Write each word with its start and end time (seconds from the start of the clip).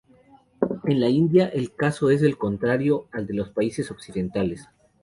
En 0.85 0.99
la 0.99 1.09
India, 1.09 1.47
el 1.49 1.75
caso 1.75 2.09
es 2.09 2.23
el 2.23 2.35
contrario 2.35 3.07
al 3.11 3.27
de 3.27 3.35
los 3.35 3.49
países 3.51 3.91
occidentales. 3.91 4.67